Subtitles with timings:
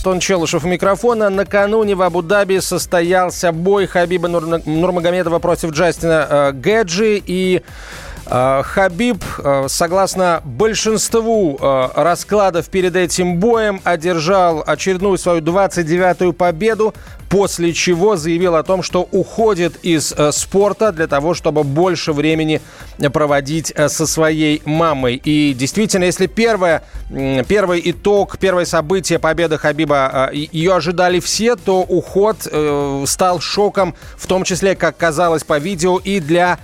[0.00, 1.28] Антон Челышев микрофона.
[1.28, 7.22] Накануне в Абу-Даби состоялся бой Хабиба Нур- Нурмагомедова против Джастина э, Гэджи.
[7.26, 7.60] И
[8.30, 16.94] Хабиб, э, согласно большинству э, раскладов перед этим боем, одержал очередную свою 29-ю победу,
[17.30, 22.60] после чего заявил о том, что уходит из э, спорта для того, чтобы больше времени
[23.12, 25.14] проводить э, со своей мамой.
[25.24, 26.82] И действительно, если первое,
[27.48, 34.26] первый итог, первое событие победы Хабиба, ее ожидали все, то уход э, стал шоком, в
[34.26, 36.58] том числе, как казалось по видео, и для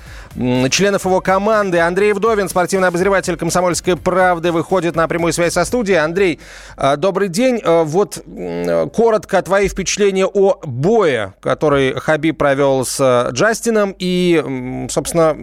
[0.70, 1.78] членов его команды.
[1.78, 5.98] Андрей Вдовин, спортивный обозреватель «Комсомольской правды», выходит на прямую связь со студией.
[5.98, 6.40] Андрей,
[6.76, 7.60] э, добрый день.
[7.62, 13.94] Э, Вот м, коротко твои впечатления о бое, который Хабиб провел с э, Джастином.
[13.98, 15.34] И, собственно,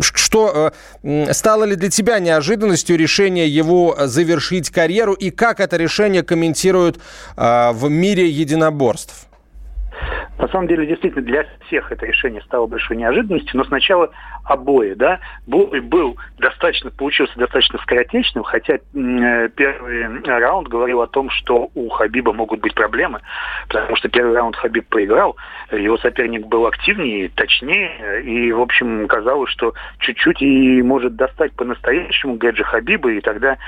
[0.00, 5.12] что э, стало ли для тебя неожиданностью решение его завершить карьеру?
[5.12, 6.98] И как это решение комментируют
[7.36, 9.27] э, в мире единоборств?
[10.38, 14.10] На самом деле, действительно, для всех это решение стало большой неожиданностью, но сначала
[14.50, 15.20] обои, да.
[15.46, 21.88] Бой был достаточно, получился достаточно скоротечным, хотя э, первый раунд говорил о том, что у
[21.88, 23.20] Хабиба могут быть проблемы,
[23.68, 25.36] потому что первый раунд Хабиб проиграл,
[25.70, 32.34] его соперник был активнее, точнее, и, в общем, казалось, что чуть-чуть и может достать по-настоящему
[32.34, 33.58] Гэджи Хабиба, и тогда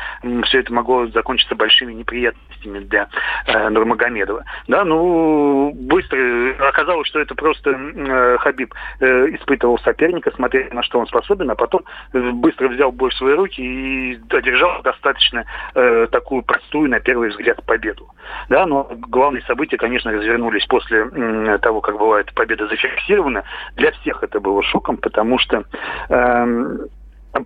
[0.45, 3.08] все это могло закончиться большими неприятностями для
[3.47, 4.45] э, Нурмагомедова.
[4.69, 10.99] Да, ну, быстро оказалось, что это просто э, Хабиб э, испытывал соперника, смотрел, на что
[10.99, 11.83] он способен, а потом
[12.13, 17.31] э, быстро взял бой в свои руки и одержал достаточно э, такую простую, на первый
[17.31, 18.08] взгляд, победу.
[18.48, 23.45] Да, но главные события, конечно, развернулись после м, того, как была эта победа зафиксирована.
[23.77, 25.64] Для всех это было шоком, потому что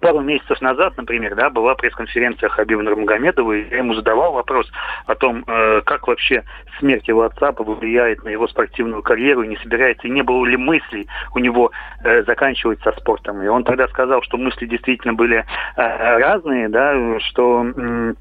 [0.00, 4.70] Пару месяцев назад, например, да, была пресс-конференция Хабиба Нурмагомедова, и я ему задавал вопрос
[5.06, 6.42] о том, э, как вообще
[6.78, 10.56] смерть его отца повлияет на его спортивную карьеру, и не собирается, и не было ли
[10.56, 11.70] мыслей у него
[12.02, 13.42] э, заканчивать со спортом.
[13.42, 15.44] И он тогда сказал, что мысли действительно были э,
[15.76, 18.14] разные, да, что э,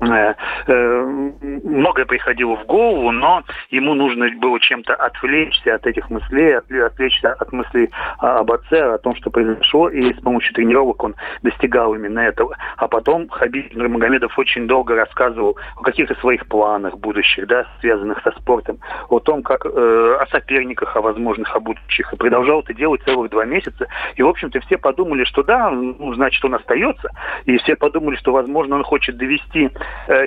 [0.00, 7.32] многое приходило в голову, но ему нужно было чем-то отвлечься от этих мыслей, отвле- отвлечься
[7.32, 12.20] от мыслей об отце, о том, что произошло, и с помощью тренировок он достигал именно
[12.20, 12.56] этого.
[12.76, 18.32] А потом Хабиб Нурмагомедов очень долго рассказывал о каких-то своих планах будущих, да, связанных со
[18.32, 18.78] спортом,
[19.08, 22.12] о том, как э, о соперниках, о возможных, о будущих.
[22.12, 23.86] И продолжал это делать целых два месяца.
[24.16, 27.10] И, в общем-то, все подумали, что да, ну, значит, он остается.
[27.44, 29.68] И все подумали, что, возможно, он хочет довести э,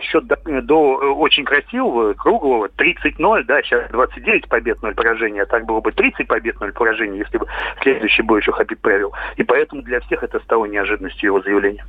[0.02, 5.46] счет до, до, э, очень красивого, круглого, 30-0, да, сейчас 29 побед, 0 поражений, а
[5.46, 7.48] так было бы 30 побед, 0 поражений, если бы
[7.82, 9.14] следующий бой еще Хабиб провел.
[9.38, 11.86] И поэтому для всех это стало неожиданностью его заявления.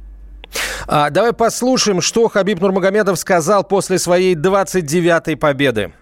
[0.87, 5.93] А, давай послушаем, что Хабиб Нурмагомедов сказал после своей 29-й победы.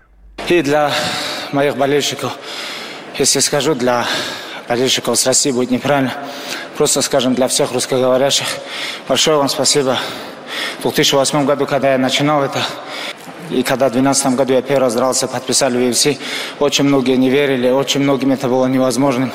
[0.48, 0.90] И для
[1.52, 2.36] моих болельщиков,
[3.18, 4.04] если скажу для
[4.68, 6.12] болельщиков с России, будет неправильно.
[6.76, 8.46] Просто скажем для всех русскоговорящих.
[9.08, 9.98] Большое вам спасибо.
[10.78, 12.60] В 2008 году, когда я начинал это,
[13.50, 16.18] и когда в 2012 году я первый раз дрался, подписали UFC,
[16.58, 19.32] очень многие не верили, очень многим это было невозможным.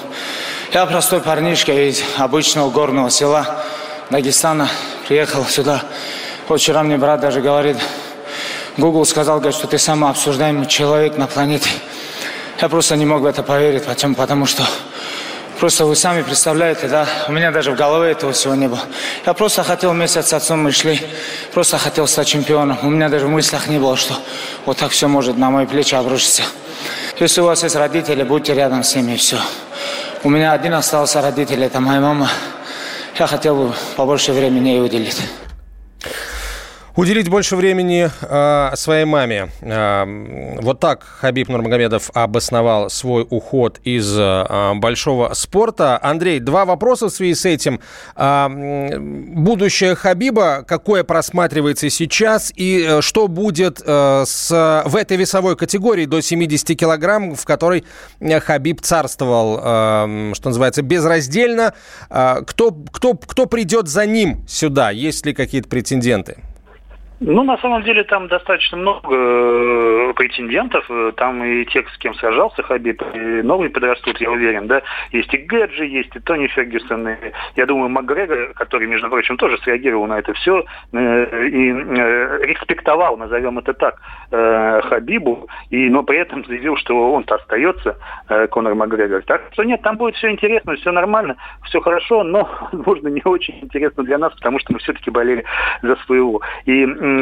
[0.71, 3.63] Я простой парнишка из обычного горного села
[4.09, 4.69] Дагестана,
[5.07, 5.83] приехал сюда.
[6.47, 7.77] Вчера мне брат даже говорит,
[8.77, 11.69] Google сказал, говорит, что ты самый обсуждаемый человек на планете.
[12.61, 14.15] Я просто не мог в это поверить, почему?
[14.15, 14.63] Потому что
[15.59, 18.81] просто вы сами представляете, да, у меня даже в голове этого всего не было.
[19.25, 20.99] Я просто хотел вместе с отцом мы шли,
[21.53, 22.77] просто хотел стать чемпионом.
[22.83, 24.15] У меня даже в мыслях не было, что
[24.65, 26.43] вот так все может на мои плечи обрушиться.
[27.19, 29.37] Если у вас есть родители, будьте рядом с ними, все.
[30.23, 32.29] У меня один остался родитель, это моя мама.
[33.19, 35.21] Я хотел бы побольше времени ей уделить.
[36.95, 39.49] Уделить больше времени э, своей маме.
[39.61, 45.99] Э, вот так Хабиб Нурмагомедов обосновал свой уход из э, большого спорта.
[45.99, 47.79] Андрей, два вопроса в связи с этим.
[48.15, 55.55] Э, будущее Хабиба, какое просматривается сейчас, и э, что будет э, с, в этой весовой
[55.55, 57.85] категории до 70 килограмм, в которой
[58.19, 61.73] э, Хабиб царствовал, э, что называется, безраздельно.
[62.11, 64.91] Э, кто, кто, кто придет за ним сюда?
[64.91, 66.37] Есть ли какие-то претенденты?
[67.25, 70.85] Ну, на самом деле, там достаточно много э, претендентов.
[71.15, 74.81] Там и те, с кем сражался Хабиб, и новые подрастут, я уверен, да.
[75.11, 77.07] Есть и Гэджи, есть и Тони Фергюсон.
[77.07, 77.15] И,
[77.55, 83.15] я думаю, Макгрегор, который, между прочим, тоже среагировал на это все э, и э, респектовал,
[83.15, 87.97] назовем это так, э, Хабибу, и, но при этом заявил, что он-то остается,
[88.27, 89.21] э, Конор Макгрегор.
[89.23, 93.59] Так что нет, там будет все интересно, все нормально, все хорошо, но, возможно, не очень
[93.61, 95.45] интересно для нас, потому что мы все-таки болели
[95.81, 96.41] за своего.
[96.65, 97.12] И э,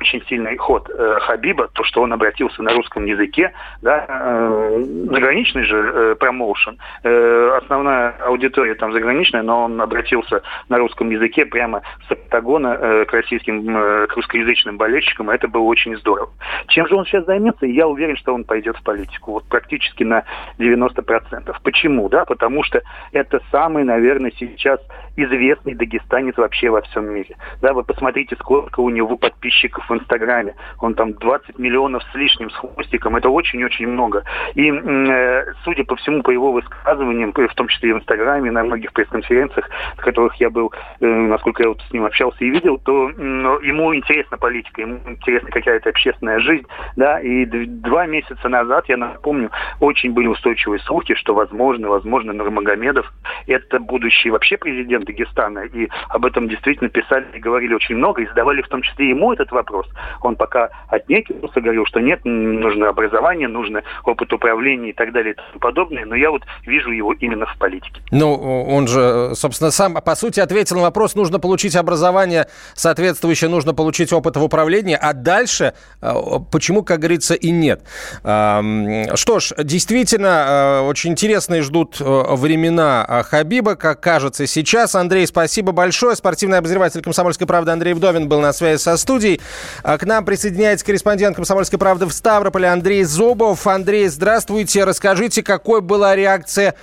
[0.00, 5.64] очень сильный ход э, Хабиба, то, что он обратился на русском языке, да, э, заграничный
[5.64, 11.82] же э, промоушен, э, основная аудитория там заграничная, но он обратился на русском языке прямо
[12.08, 16.30] с октагона э, к российским, э, к русскоязычным болельщикам, это было очень здорово.
[16.68, 17.66] Чем же он сейчас займется?
[17.66, 20.24] Я уверен, что он пойдет в политику, вот практически на
[20.58, 21.54] 90%.
[21.62, 22.08] Почему?
[22.08, 24.80] Да, потому что это самый, наверное, сейчас
[25.16, 27.36] известный дагестанец вообще во всем мире.
[27.60, 30.54] Да, вы посмотрите, сколько у него подписчиков в Инстаграме.
[30.80, 33.16] Он там 20 миллионов с лишним, с хвостиком.
[33.16, 34.24] Это очень-очень много.
[34.54, 38.64] И, э, судя по всему, по его высказываниям, в том числе и в Инстаграме, на
[38.64, 42.78] многих пресс-конференциях, на которых я был, э, насколько я вот с ним общался и видел,
[42.78, 46.66] то э, ему интересна политика, ему интересна какая-то общественная жизнь.
[46.96, 49.50] Да, и два месяца назад, я напомню,
[49.80, 53.12] очень были устойчивые слухи, что, возможно, возможно, Нурмагомедов
[53.46, 55.60] это будущий вообще президент Дагестана.
[55.60, 59.32] И об этом действительно писали и говорили очень много, и задавали в том числе ему
[59.32, 59.86] этот вопрос.
[60.20, 65.36] Он пока отнекивался, говорил, что нет, нужно образование, нужно опыт управления и так далее и
[65.36, 68.02] тому подобное, но я вот вижу его именно в политике.
[68.10, 73.74] Ну, он же, собственно, сам, по сути, ответил на вопрос, нужно получить образование соответствующее, нужно
[73.74, 76.12] получить опыт в управлении, а дальше э,
[76.50, 77.82] почему, как говорится, и нет.
[78.22, 84.91] Что ж, действительно, э, очень интересные ждут э, времена Хабиба, как кажется сейчас.
[84.94, 86.16] Андрей, спасибо большое.
[86.16, 89.40] Спортивный обозреватель «Комсомольской правды» Андрей Вдовин был на связи со студией.
[89.82, 93.66] А к нам присоединяется корреспондент «Комсомольской правды» в Ставрополе Андрей Зобов.
[93.66, 94.84] Андрей, здравствуйте.
[94.84, 96.74] Расскажите, какой была реакция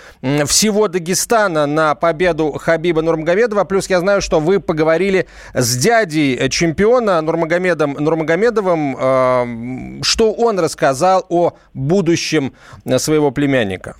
[0.45, 3.63] всего Дагестана на победу Хабиба Нурмагомедова?
[3.63, 10.03] Плюс я знаю, что вы поговорили с дядей чемпиона Нурмагомедом Нурмагомедовым.
[10.03, 12.53] Что он рассказал о будущем
[12.97, 13.95] своего племянника?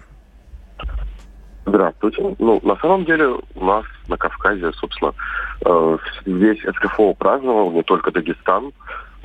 [1.66, 2.36] Здравствуйте.
[2.40, 5.14] Ну, на самом деле у нас на Кавказе, собственно,
[5.66, 8.72] э, весь СКФО праздновал, не только Дагестан,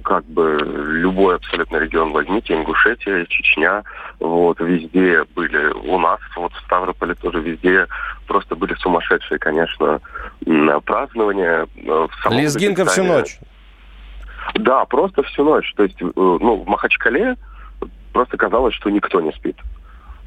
[0.03, 3.85] как бы любой абсолютно регион возьмите, Ингушетия, Чечня,
[4.21, 7.87] вот, везде были, у нас, вот в Ставрополе тоже везде
[8.27, 10.01] просто были сумасшедшие, конечно,
[10.85, 11.67] празднования.
[11.77, 13.39] Э, Лезгинка всю ночь.
[14.55, 15.73] Да, просто всю ночь.
[15.77, 17.37] То есть, э, ну, в Махачкале
[18.13, 19.57] просто казалось, что никто не спит.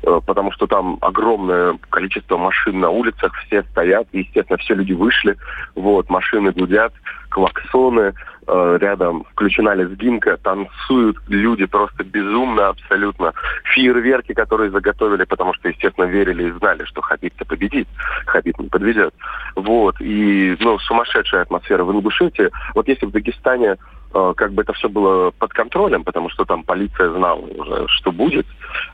[0.04, 4.94] Э, потому что там огромное количество машин на улицах, все стоят, и, естественно, все люди
[4.94, 5.38] вышли,
[5.76, 6.94] вот, машины гудят,
[7.30, 8.14] клаксоны,
[8.48, 13.34] э, рядом включена лезгинка, танцуют люди просто безумно абсолютно.
[13.74, 17.88] Фейерверки, которые заготовили, потому что, естественно, верили и знали, что Хабиб-то победит,
[18.28, 19.16] Хабиб не подведет.
[19.56, 22.52] Вот, и, ну, сумасшедшая атмосфера в Ингушетии.
[22.76, 23.78] Вот если в Дагестане
[24.12, 28.46] как бы это все было под контролем, потому что там полиция знала уже, что будет.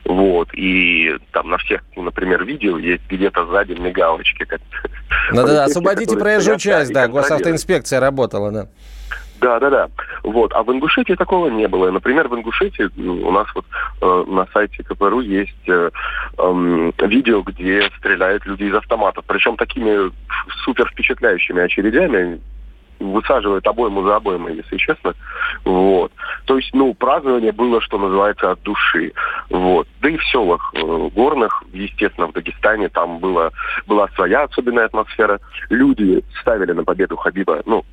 [0.04, 0.48] Вот.
[0.54, 4.44] И там на всех, например, видео есть где-то сзади мигалочки.
[4.44, 4.60] Как...
[5.32, 8.68] Ну да, освободите проезжую часть, да, госавтоинспекция работала, да.
[9.40, 9.88] Да, да, да.
[10.22, 10.54] Вот.
[10.54, 11.90] А в Ингушетии такого не было.
[11.90, 13.66] Например, в Ингушетии у нас вот
[14.00, 15.90] э, на сайте КПРУ есть э,
[16.38, 19.24] э, видео, где стреляют люди из автоматов.
[19.26, 20.10] Причем такими
[20.64, 22.40] супер впечатляющими очередями
[23.12, 25.14] высаживает обойму за обоймой, если честно.
[25.64, 26.12] Вот.
[26.46, 29.12] То есть, ну, празднование было, что называется, от души.
[29.50, 29.86] Вот.
[30.00, 33.52] Да и в селах э, горных, естественно, в Дагестане там было,
[33.86, 35.40] была своя особенная атмосфера.
[35.70, 37.84] Люди ставили на победу Хабиба, ну,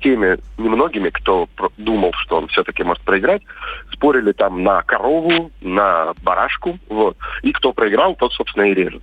[0.00, 3.42] теми немногими, кто думал, что он все-таки может проиграть,
[3.92, 7.16] спорили там на корову, на барашку, вот.
[7.42, 9.02] И кто проиграл, тот, собственно, и режет.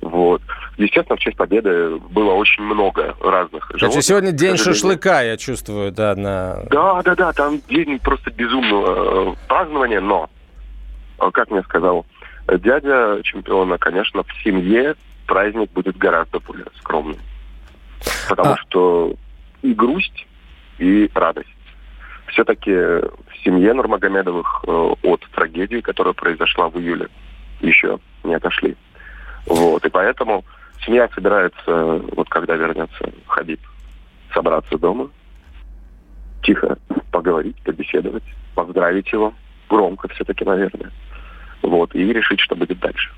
[0.00, 0.42] Вот.
[0.76, 4.04] Естественно, в честь победы было очень много разных животных.
[4.04, 6.64] сегодня день шашлыка, я чувствую, да, на...
[6.70, 10.28] Да, да, да, там день просто безумного э, празднования, но,
[11.20, 12.04] э, как мне сказал
[12.48, 14.94] дядя чемпиона, конечно, в семье
[15.26, 17.18] праздник будет гораздо более скромным.
[18.28, 18.56] Потому а...
[18.58, 19.14] что
[19.64, 20.26] и грусть,
[20.78, 21.48] и радость.
[22.26, 24.70] Все-таки в семье Нурмагомедовых э,
[25.02, 27.08] от трагедии, которая произошла в июле,
[27.60, 28.76] еще не отошли.
[29.46, 30.44] Вот, и поэтому
[30.84, 33.60] семья собирается, вот когда вернется Хабиб,
[34.34, 35.10] собраться дома,
[36.42, 36.76] тихо
[37.10, 39.32] поговорить, побеседовать, поздравить его,
[39.70, 40.92] громко все-таки, наверное,
[41.62, 43.10] вот, и решить, что будет дальше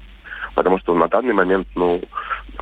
[0.57, 2.01] потому что на данный момент, ну,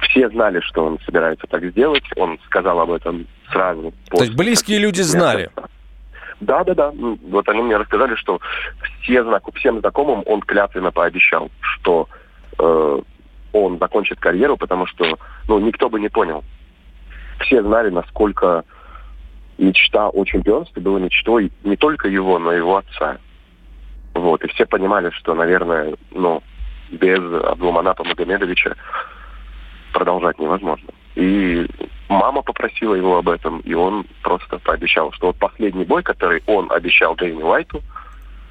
[0.03, 2.03] все знали, что он собирается так сделать.
[2.17, 3.95] Он сказал об этом сразу.
[4.11, 5.49] То есть близкие люди знали?
[6.41, 6.93] Да, да, да.
[6.93, 8.41] Вот они мне рассказали, что
[9.01, 9.45] все знак...
[9.55, 12.09] всем знакомым он клятвенно пообещал, что
[12.59, 13.01] э,
[13.53, 16.43] он закончит карьеру, потому что ну, никто бы не понял.
[17.43, 18.65] Все знали, насколько
[19.57, 23.19] мечта о чемпионстве была мечтой не только его, но и его отца.
[24.15, 24.43] Вот.
[24.43, 26.43] И все понимали, что, наверное, ну,
[26.91, 28.77] без Абдулманата Магомедовича
[29.93, 30.89] продолжать невозможно.
[31.15, 31.67] И
[32.09, 36.71] мама попросила его об этом, и он просто пообещал, что вот последний бой, который он
[36.73, 37.83] обещал Дэйни Уайту,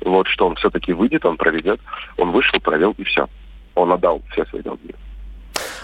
[0.02, 1.80] вот что он все-таки выйдет, он проведет,
[2.18, 3.28] он вышел, провел, и все.
[3.76, 4.94] Он отдал все свои долги.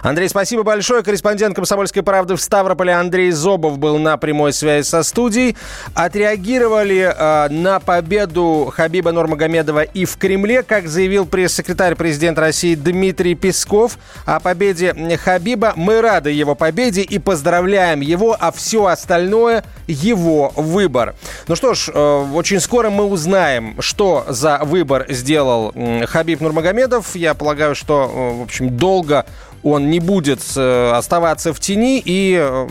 [0.01, 1.03] Андрей, спасибо большое.
[1.03, 5.58] Корреспондент «Комсомольской правды» в Ставрополе Андрей Зобов был на прямой связи со студией.
[5.94, 13.36] Отреагировали э, на победу Хабиба Нурмагомедова и в Кремле, как заявил пресс-секретарь президента России Дмитрий
[13.36, 13.98] Песков.
[14.25, 21.15] О победе Хабиба мы рады его победе и поздравляем его, а все остальное его выбор.
[21.50, 25.74] Ну что ж, э, очень скоро мы узнаем, что за выбор сделал
[26.08, 27.15] Хабиб Нурмагомедов.
[27.15, 29.25] Я полагаю, что, э, в общем, долго
[29.63, 32.66] он не будет э, оставаться в тени и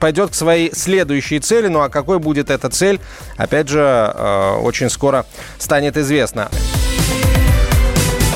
[0.00, 1.68] пойдет к своей следующей цели.
[1.68, 3.00] Ну а какой будет эта цель,
[3.36, 5.26] опять же, э, очень скоро
[5.58, 6.48] станет известно.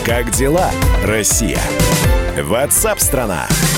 [0.05, 0.71] Как дела,
[1.05, 1.61] Россия?
[2.37, 3.47] Ватсап-страна!
[3.49, 3.74] страна